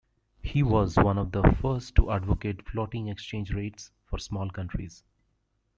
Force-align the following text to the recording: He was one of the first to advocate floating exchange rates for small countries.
He 0.41 0.63
was 0.63 0.97
one 0.97 1.19
of 1.19 1.31
the 1.31 1.43
first 1.61 1.93
to 1.97 2.09
advocate 2.09 2.67
floating 2.67 3.07
exchange 3.09 3.53
rates 3.53 3.91
for 4.07 4.17
small 4.17 4.49
countries. 4.49 5.03